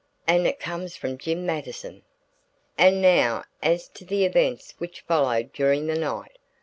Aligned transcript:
And 0.25 0.47
it 0.47 0.59
comes 0.59 0.95
from 0.95 1.19
Jim 1.19 1.45
Mattison." 1.45 2.01
And 2.75 3.03
now 3.03 3.43
as 3.61 3.87
to 3.89 4.03
the 4.03 4.25
events 4.25 4.73
which 4.79 5.01
followed 5.01 5.53
during 5.53 5.85
the 5.85 5.95
night. 5.95 6.39